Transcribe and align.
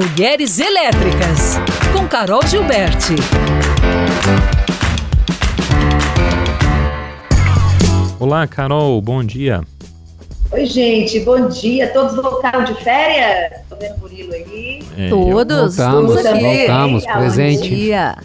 Mulheres 0.00 0.58
Elétricas, 0.58 1.58
com 1.92 2.08
Carol 2.08 2.40
Gilberti. 2.46 3.16
Olá, 8.18 8.46
Carol, 8.46 8.98
bom 9.02 9.22
dia. 9.22 9.60
Oi, 10.52 10.64
gente, 10.64 11.20
bom 11.20 11.48
dia. 11.48 11.88
Todos 11.88 12.16
voltaram 12.16 12.64
de 12.64 12.74
férias? 12.82 13.60
Tô 13.68 13.76
vendo 13.76 13.96
o 13.96 14.00
Murilo 14.00 14.32
aí. 14.32 14.82
É, 14.96 15.10
Todos, 15.10 15.76
voltamos, 15.76 16.16
aqui. 16.24 16.40
voltamos, 16.40 17.04
presente. 17.04 17.68
Bom 17.68 17.76
dia. 17.76 18.16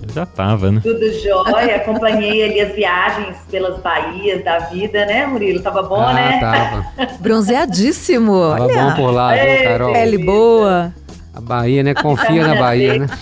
Eu 0.00 0.14
já 0.14 0.24
tava, 0.24 0.72
né? 0.72 0.80
Tudo 0.82 1.12
jóia. 1.12 1.76
Acompanhei 1.76 2.42
ali 2.42 2.60
as 2.62 2.74
viagens 2.74 3.36
pelas 3.50 3.78
baías 3.82 4.42
da 4.42 4.60
vida, 4.60 5.04
né, 5.04 5.26
Murilo? 5.26 5.60
Tava 5.60 5.82
bom, 5.82 6.00
ah, 6.00 6.14
né? 6.14 6.40
Tava. 6.40 6.86
Bronzeadíssimo. 7.20 8.32
Tava 8.32 8.64
Olha. 8.64 8.82
bom 8.82 8.94
por 8.94 9.10
lá, 9.10 9.34
viu, 9.34 9.64
Carol? 9.64 9.92
Pele 9.92 10.16
boa. 10.16 10.94
A 11.38 11.40
Bahia, 11.40 11.84
né? 11.84 11.94
Confia 11.94 12.46
na 12.46 12.56
Bahia, 12.56 12.98
né? 12.98 13.06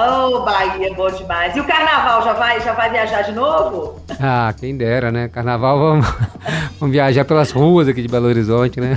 Oh, 0.00 0.42
Bahia, 0.42 0.94
bom 0.94 1.10
demais. 1.10 1.56
E 1.56 1.60
o 1.60 1.64
carnaval, 1.64 2.22
já 2.22 2.32
vai, 2.32 2.60
já 2.60 2.72
vai 2.72 2.88
viajar 2.88 3.22
de 3.22 3.32
novo? 3.32 4.00
Ah, 4.20 4.54
quem 4.56 4.76
dera, 4.76 5.10
né? 5.10 5.26
Carnaval, 5.26 5.76
vamos, 5.76 6.06
vamos 6.78 6.92
viajar 6.92 7.24
pelas 7.24 7.50
ruas 7.50 7.88
aqui 7.88 8.02
de 8.02 8.06
Belo 8.06 8.28
Horizonte, 8.28 8.80
né? 8.80 8.96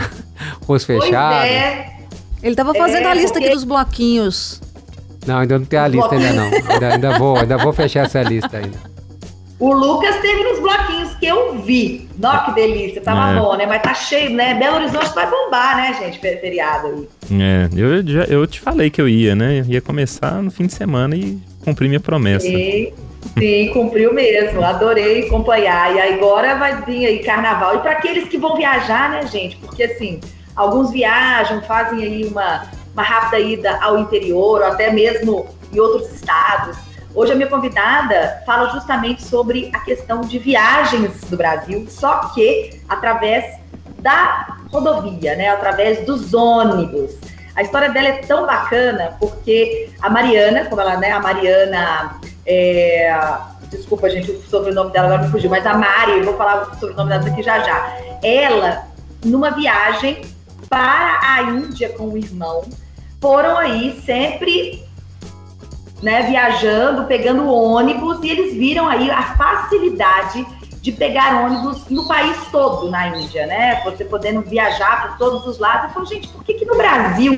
Ruas 0.68 0.84
fechadas. 0.84 1.40
Pois 1.40 1.52
é. 1.52 1.98
Ele 2.44 2.56
tava 2.56 2.76
fazendo 2.76 3.08
é, 3.08 3.12
a 3.12 3.14
lista 3.16 3.34
porque... 3.34 3.46
aqui 3.46 3.56
dos 3.56 3.64
bloquinhos. 3.64 4.62
Não, 5.26 5.40
ainda 5.40 5.58
não 5.58 5.66
tem 5.66 5.80
a 5.80 5.88
lista 5.88 6.14
ainda 6.14 6.34
não. 6.34 6.52
Ainda, 6.72 6.88
ainda, 6.94 7.18
vou, 7.18 7.38
ainda 7.38 7.58
vou 7.58 7.74
fechar 7.74 8.06
essa 8.06 8.22
lista 8.22 8.58
ainda. 8.58 8.91
O 9.62 9.72
Lucas 9.76 10.16
teve 10.22 10.44
nos 10.44 10.60
bloquinhos 10.60 11.14
que 11.14 11.28
eu 11.28 11.60
vi. 11.60 12.10
Nossa, 12.18 12.46
que 12.46 12.54
delícia. 12.54 13.00
Tava 13.00 13.32
é. 13.32 13.40
bom, 13.40 13.56
né? 13.56 13.68
Mas 13.68 13.84
tá 13.84 13.94
cheio, 13.94 14.32
né? 14.32 14.56
Belo 14.56 14.78
Horizonte 14.78 15.14
vai 15.14 15.30
bombar, 15.30 15.78
né, 15.78 15.96
gente? 16.00 16.18
Feriado 16.18 16.88
aí. 16.88 17.08
É, 17.40 17.70
eu, 17.78 18.08
já, 18.08 18.24
eu 18.24 18.48
te 18.48 18.60
falei 18.60 18.90
que 18.90 19.00
eu 19.00 19.08
ia, 19.08 19.36
né? 19.36 19.60
Eu 19.60 19.66
ia 19.66 19.80
começar 19.80 20.42
no 20.42 20.50
fim 20.50 20.66
de 20.66 20.74
semana 20.74 21.16
e 21.16 21.38
cumprir 21.64 21.88
minha 21.88 22.00
promessa. 22.00 22.48
Sim, 22.48 22.92
sim, 23.38 23.70
cumpriu 23.72 24.12
mesmo. 24.12 24.66
Adorei 24.66 25.28
acompanhar. 25.28 25.96
E 25.96 26.02
agora 26.02 26.56
vai 26.56 26.82
vir 26.82 27.06
aí 27.06 27.20
carnaval. 27.20 27.76
E 27.76 27.80
para 27.82 27.92
aqueles 27.92 28.28
que 28.28 28.40
vão 28.40 28.58
viajar, 28.58 29.12
né, 29.12 29.28
gente? 29.28 29.58
Porque 29.58 29.84
assim, 29.84 30.20
alguns 30.56 30.90
viajam, 30.90 31.62
fazem 31.62 32.02
aí 32.02 32.26
uma, 32.26 32.64
uma 32.96 33.04
rápida 33.04 33.40
ida 33.40 33.78
ao 33.80 34.00
interior, 34.00 34.62
ou 34.62 34.66
até 34.66 34.92
mesmo 34.92 35.46
em 35.72 35.80
outros 35.80 36.12
estados 36.12 36.76
Hoje 37.14 37.34
a 37.34 37.36
minha 37.36 37.50
convidada 37.50 38.42
fala 38.46 38.70
justamente 38.70 39.24
sobre 39.24 39.70
a 39.74 39.80
questão 39.80 40.22
de 40.22 40.40
viagens 40.40 41.20
do 41.30 41.36
Brasil, 41.36 41.86
só 41.90 42.30
que 42.34 42.82
através 42.88 43.60
da 44.00 44.58
rodovia, 44.72 45.36
né? 45.36 45.50
Através 45.50 46.06
dos 46.06 46.34
ônibus. 46.34 47.12
A 47.54 47.62
história 47.62 47.90
dela 47.90 48.08
é 48.08 48.18
tão 48.20 48.46
bacana 48.46 49.18
porque 49.20 49.90
a 50.02 50.10
Mariana, 50.10 50.66
como 50.66 50.82
ela, 50.82 50.98
né? 50.98 51.12
A 51.12 51.20
Mariana, 51.20 52.16
é... 52.46 53.14
desculpa 53.70 54.10
gente, 54.10 54.32
o 54.32 54.42
sobrenome 54.44 54.92
dela 54.92 55.08
agora 55.08 55.24
me 55.24 55.32
fugiu, 55.32 55.50
mas 55.50 55.66
a 55.66 55.74
Mari, 55.74 56.22
vou 56.22 56.38
falar 56.38 56.72
o 56.72 56.80
sobrenome 56.80 57.10
dela 57.10 57.28
aqui 57.28 57.44
já 57.44 57.60
já. 57.60 57.98
Ela, 58.24 58.88
numa 59.26 59.52
viagem 59.52 60.22
para 60.70 61.20
a 61.22 61.42
Índia 61.44 61.90
com 61.90 62.06
o 62.06 62.18
irmão, 62.18 62.64
foram 63.20 63.58
aí 63.58 64.02
sempre 64.06 64.82
né, 66.02 66.24
viajando, 66.24 67.06
pegando 67.06 67.52
ônibus, 67.52 68.20
e 68.24 68.30
eles 68.30 68.54
viram 68.54 68.88
aí 68.88 69.10
a 69.12 69.22
facilidade 69.36 70.46
de 70.82 70.92
pegar 70.92 71.46
ônibus 71.46 71.88
no 71.90 72.08
país 72.08 72.36
todo 72.52 72.90
na 72.90 73.10
Índia, 73.10 73.46
né? 73.46 73.82
Você 73.86 74.04
podendo 74.04 74.42
viajar 74.42 75.10
por 75.10 75.18
todos 75.18 75.46
os 75.46 75.60
lados. 75.60 75.86
Eu 75.86 75.90
falo, 75.92 76.06
gente, 76.08 76.28
por 76.30 76.44
que, 76.44 76.56
que 76.56 76.66
no 76.66 76.76
Brasil 76.76 77.36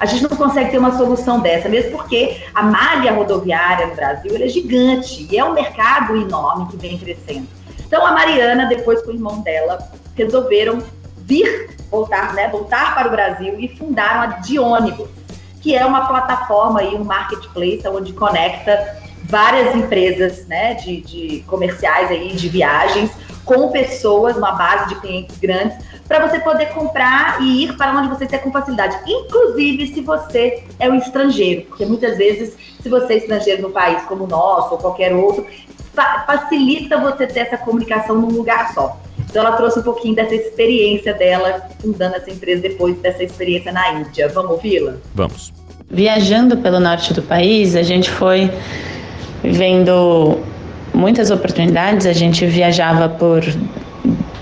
a 0.00 0.06
gente 0.06 0.22
não 0.22 0.34
consegue 0.34 0.70
ter 0.70 0.78
uma 0.78 0.96
solução 0.96 1.40
dessa? 1.40 1.68
Mesmo 1.68 1.92
porque 1.92 2.42
a 2.54 2.62
malha 2.62 3.12
rodoviária 3.12 3.88
no 3.88 3.94
Brasil 3.94 4.34
é 4.36 4.48
gigante 4.48 5.28
e 5.30 5.36
é 5.36 5.44
um 5.44 5.52
mercado 5.52 6.16
enorme 6.16 6.68
que 6.68 6.78
vem 6.78 6.96
crescendo. 6.96 7.46
Então 7.86 8.06
a 8.06 8.12
Mariana, 8.12 8.66
depois 8.66 9.02
com 9.02 9.10
o 9.10 9.14
irmão 9.14 9.42
dela, 9.42 9.78
resolveram 10.16 10.82
vir, 11.18 11.68
voltar, 11.90 12.32
né? 12.32 12.48
Voltar 12.48 12.94
para 12.94 13.08
o 13.08 13.10
Brasil 13.10 13.60
e 13.60 13.68
fundaram 13.68 14.22
a 14.22 14.26
de 14.38 14.58
ônibus 14.58 15.17
que 15.60 15.74
é 15.76 15.84
uma 15.84 16.06
plataforma 16.06 16.82
e 16.82 16.94
um 16.94 17.04
marketplace 17.04 17.86
onde 17.88 18.12
conecta 18.12 18.96
várias 19.24 19.74
empresas 19.74 20.46
né, 20.46 20.74
de, 20.74 21.00
de 21.00 21.40
comerciais 21.46 22.10
aí, 22.10 22.34
de 22.34 22.48
viagens 22.48 23.10
com 23.44 23.70
pessoas, 23.70 24.36
uma 24.36 24.52
base 24.52 24.90
de 24.90 25.00
clientes 25.00 25.38
grandes, 25.38 25.78
para 26.06 26.26
você 26.26 26.38
poder 26.38 26.66
comprar 26.70 27.40
e 27.40 27.64
ir 27.64 27.76
para 27.76 27.92
onde 27.92 28.08
você 28.08 28.26
quer 28.26 28.38
com 28.38 28.52
facilidade. 28.52 28.98
Inclusive 29.06 29.88
se 29.88 30.00
você 30.02 30.64
é 30.78 30.88
um 30.88 30.96
estrangeiro, 30.96 31.62
porque 31.62 31.84
muitas 31.86 32.18
vezes, 32.18 32.56
se 32.82 32.88
você 32.88 33.14
é 33.14 33.16
estrangeiro 33.16 33.62
no 33.62 33.70
país 33.70 34.02
como 34.04 34.24
o 34.24 34.26
nosso 34.26 34.72
ou 34.72 34.78
qualquer 34.78 35.14
outro, 35.14 35.46
fa 35.94 36.24
facilita 36.26 36.98
você 36.98 37.26
ter 37.26 37.40
essa 37.40 37.56
comunicação 37.58 38.16
num 38.16 38.28
lugar 38.28 38.72
só. 38.74 38.98
Então 39.30 39.44
ela 39.44 39.56
trouxe 39.56 39.78
um 39.78 39.82
pouquinho 39.82 40.14
dessa 40.14 40.34
experiência 40.34 41.12
dela 41.14 41.68
fundando 41.80 42.16
essa 42.16 42.30
empresa 42.30 42.62
depois 42.62 42.96
dessa 42.98 43.22
experiência 43.22 43.70
na 43.72 43.92
Índia. 43.92 44.28
Vamos 44.28 44.52
ouvi-la? 44.52 44.94
Vamos. 45.14 45.52
Viajando 45.90 46.56
pelo 46.58 46.80
norte 46.80 47.12
do 47.14 47.22
país, 47.22 47.76
a 47.76 47.82
gente 47.82 48.10
foi 48.10 48.50
vendo 49.42 50.38
muitas 50.94 51.30
oportunidades. 51.30 52.06
A 52.06 52.12
gente 52.12 52.44
viajava 52.46 53.08
por 53.08 53.42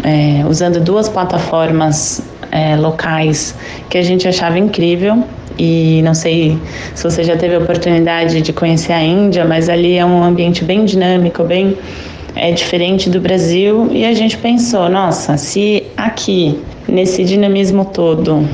é, 0.04 0.44
usando 0.48 0.80
duas 0.80 1.08
plataformas 1.08 2.22
é, 2.50 2.76
locais 2.76 3.54
que 3.90 3.98
a 3.98 4.02
gente 4.02 4.26
achava 4.28 4.58
incrível. 4.58 5.24
E 5.58 6.02
não 6.02 6.14
sei 6.14 6.58
se 6.94 7.02
você 7.02 7.24
já 7.24 7.36
teve 7.36 7.54
a 7.54 7.58
oportunidade 7.58 8.42
de 8.42 8.52
conhecer 8.52 8.92
a 8.92 9.02
Índia, 9.02 9.44
mas 9.44 9.68
ali 9.68 9.96
é 9.96 10.04
um 10.04 10.22
ambiente 10.22 10.62
bem 10.64 10.84
dinâmico, 10.84 11.42
bem 11.44 11.76
é 12.36 12.52
diferente 12.52 13.08
do 13.08 13.20
Brasil 13.20 13.88
e 13.90 14.04
a 14.04 14.12
gente 14.14 14.36
pensou, 14.36 14.88
nossa, 14.88 15.36
se 15.36 15.84
aqui 15.96 16.58
nesse 16.86 17.24
dinamismo 17.24 17.84
todo 17.86 18.46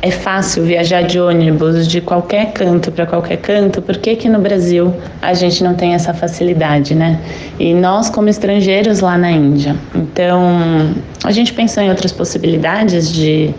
é 0.00 0.10
fácil 0.10 0.64
viajar 0.64 1.02
de 1.02 1.18
ônibus 1.18 1.88
de 1.88 2.00
qualquer 2.00 2.52
canto 2.52 2.92
para 2.92 3.06
qualquer 3.06 3.38
canto, 3.38 3.82
por 3.82 3.96
que 3.96 4.14
que 4.16 4.28
no 4.28 4.38
Brasil 4.38 4.94
a 5.20 5.34
gente 5.34 5.62
não 5.64 5.74
tem 5.74 5.94
essa 5.94 6.14
facilidade, 6.14 6.94
né? 6.94 7.20
E 7.58 7.74
nós 7.74 8.08
como 8.08 8.28
estrangeiros 8.28 9.00
lá 9.00 9.18
na 9.18 9.30
Índia. 9.30 9.74
Então, 9.94 10.94
a 11.24 11.32
gente 11.32 11.52
pensou 11.52 11.82
em 11.82 11.90
outras 11.90 12.12
possibilidades 12.12 13.12
de 13.12 13.52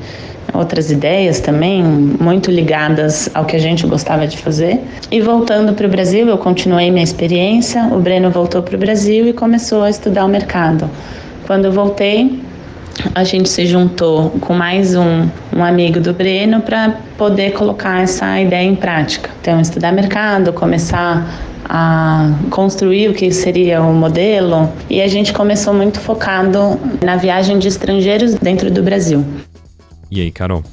outras 0.53 0.91
ideias 0.91 1.39
também, 1.39 1.83
muito 1.83 2.51
ligadas 2.51 3.29
ao 3.33 3.45
que 3.45 3.55
a 3.55 3.59
gente 3.59 3.85
gostava 3.87 4.27
de 4.27 4.37
fazer. 4.37 4.79
E 5.11 5.21
voltando 5.21 5.73
para 5.73 5.87
o 5.87 5.89
Brasil, 5.89 6.27
eu 6.27 6.37
continuei 6.37 6.91
minha 6.91 7.03
experiência. 7.03 7.83
O 7.91 7.99
Breno 7.99 8.29
voltou 8.29 8.61
para 8.61 8.75
o 8.75 8.79
Brasil 8.79 9.27
e 9.27 9.33
começou 9.33 9.83
a 9.83 9.89
estudar 9.89 10.25
o 10.25 10.27
mercado. 10.27 10.89
Quando 11.45 11.65
eu 11.65 11.71
voltei, 11.71 12.41
a 13.15 13.23
gente 13.23 13.49
se 13.49 13.65
juntou 13.65 14.31
com 14.41 14.53
mais 14.53 14.95
um, 14.95 15.27
um 15.55 15.63
amigo 15.63 15.99
do 15.99 16.13
Breno 16.13 16.61
para 16.61 16.97
poder 17.17 17.53
colocar 17.53 18.01
essa 18.01 18.39
ideia 18.39 18.67
em 18.67 18.75
prática. 18.75 19.29
Então, 19.41 19.59
estudar 19.59 19.91
mercado, 19.91 20.51
começar 20.53 21.27
a 21.69 22.31
construir 22.49 23.09
o 23.09 23.13
que 23.13 23.31
seria 23.31 23.81
o 23.81 23.93
modelo 23.93 24.71
e 24.89 25.01
a 25.01 25.07
gente 25.07 25.31
começou 25.31 25.73
muito 25.73 25.99
focado 25.99 26.79
na 27.03 27.15
viagem 27.15 27.59
de 27.59 27.67
estrangeiros 27.67 28.33
dentro 28.33 28.71
do 28.71 28.81
Brasil. 28.81 29.23
E 30.11 30.21
aí, 30.21 30.31
Carol? 30.31 30.63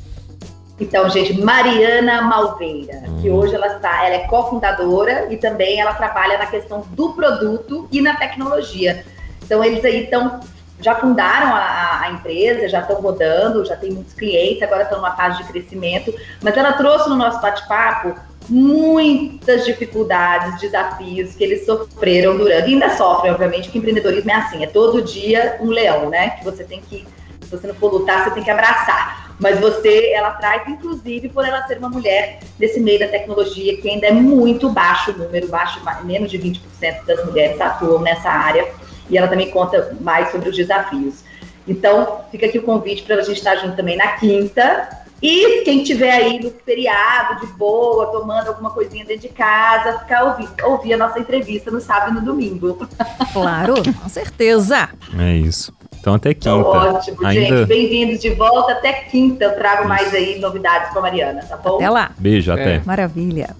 Então, 0.78 1.08
gente, 1.08 1.32
Mariana 1.40 2.22
Malveira, 2.22 3.02
hum. 3.08 3.20
que 3.20 3.30
hoje 3.30 3.54
ela 3.54 3.66
está, 3.68 4.04
ela 4.04 4.16
é 4.16 4.26
cofundadora 4.26 5.26
e 5.30 5.36
também 5.36 5.80
ela 5.80 5.94
trabalha 5.94 6.38
na 6.38 6.46
questão 6.46 6.84
do 6.90 7.12
produto 7.12 7.88
e 7.90 8.00
na 8.00 8.16
tecnologia. 8.16 9.04
Então, 9.42 9.64
eles 9.64 9.84
aí 9.84 10.04
estão 10.04 10.40
já 10.78 10.94
fundaram 10.94 11.54
a, 11.54 12.02
a, 12.02 12.10
empresa, 12.10 12.68
já 12.68 12.80
estão 12.80 13.00
rodando, 13.00 13.64
já 13.64 13.74
tem 13.76 13.92
muitos 13.92 14.12
clientes, 14.12 14.62
agora 14.62 14.82
estão 14.82 14.98
numa 14.98 15.16
fase 15.16 15.38
de 15.38 15.44
crescimento, 15.44 16.14
mas 16.42 16.54
ela 16.54 16.74
trouxe 16.74 17.08
no 17.08 17.16
nosso 17.16 17.40
bate-papo 17.40 18.14
muitas 18.46 19.64
dificuldades, 19.64 20.60
desafios 20.60 21.34
que 21.34 21.42
eles 21.42 21.64
sofreram 21.64 22.36
durante, 22.36 22.68
e 22.68 22.74
ainda 22.74 22.90
sofrem, 22.90 23.32
obviamente, 23.32 23.70
que 23.70 23.78
empreendedorismo 23.78 24.30
é 24.30 24.34
assim, 24.34 24.62
é 24.62 24.66
todo 24.66 25.00
dia 25.00 25.56
um 25.60 25.70
leão, 25.70 26.10
né, 26.10 26.30
que 26.30 26.44
você 26.44 26.62
tem 26.62 26.82
que 26.82 27.06
se 27.46 27.56
você 27.56 27.68
não 27.68 27.74
for 27.76 27.92
lutar, 27.92 28.24
você 28.24 28.30
tem 28.32 28.42
que 28.42 28.50
abraçar. 28.50 29.25
Mas 29.38 29.60
você, 29.60 30.12
ela 30.12 30.30
traz, 30.30 30.66
inclusive, 30.66 31.28
por 31.28 31.44
ela 31.44 31.66
ser 31.66 31.78
uma 31.78 31.90
mulher 31.90 32.40
desse 32.58 32.80
meio 32.80 32.98
da 32.98 33.08
tecnologia, 33.08 33.76
que 33.80 33.88
ainda 33.88 34.06
é 34.06 34.12
muito 34.12 34.70
baixo 34.70 35.12
o 35.12 35.18
número, 35.18 35.48
baixo, 35.48 35.80
menos 36.04 36.30
de 36.30 36.38
20% 36.38 36.60
das 37.06 37.24
mulheres 37.24 37.60
atuam 37.60 38.00
nessa 38.00 38.30
área. 38.30 38.66
E 39.10 39.16
ela 39.16 39.28
também 39.28 39.50
conta 39.50 39.94
mais 40.00 40.30
sobre 40.30 40.48
os 40.48 40.56
desafios. 40.56 41.22
Então, 41.68 42.24
fica 42.30 42.46
aqui 42.46 42.58
o 42.58 42.62
convite 42.62 43.02
para 43.02 43.16
a 43.16 43.22
gente 43.22 43.38
estar 43.38 43.56
junto 43.56 43.76
também 43.76 43.96
na 43.96 44.12
quinta. 44.12 44.88
E 45.22 45.62
quem 45.64 45.82
tiver 45.82 46.12
aí 46.12 46.38
no 46.40 46.50
feriado, 46.50 47.40
de 47.40 47.52
boa, 47.54 48.06
tomando 48.06 48.48
alguma 48.48 48.70
coisinha 48.70 49.04
dentro 49.04 49.22
de 49.22 49.34
casa, 49.34 49.98
ficar 50.00 50.24
ouvir, 50.24 50.48
ouvir 50.62 50.92
a 50.94 50.96
nossa 50.96 51.18
entrevista 51.18 51.70
no 51.70 51.80
sábado 51.80 52.12
e 52.12 52.14
no 52.14 52.20
domingo. 52.20 52.86
Claro, 53.32 53.74
com 53.74 54.08
certeza. 54.08 54.88
É 55.18 55.34
isso. 55.34 55.72
Então 56.06 56.14
até 56.14 56.32
quinta. 56.32 56.50
Então, 56.50 56.62
ótimo, 56.62 57.26
Ainda... 57.26 57.56
gente. 57.58 57.66
Bem-vindos 57.66 58.20
de 58.20 58.30
volta. 58.30 58.70
Até 58.70 58.92
quinta 58.92 59.42
eu 59.42 59.56
trago 59.56 59.88
mais 59.88 60.14
aí 60.14 60.38
novidades 60.38 60.92
com 60.92 61.00
a 61.00 61.02
Mariana, 61.02 61.42
tá 61.42 61.56
bom? 61.56 61.74
Até 61.74 61.90
lá. 61.90 62.12
Beijo, 62.16 62.52
até. 62.52 62.76
É. 62.76 62.82
Maravilha. 62.86 63.56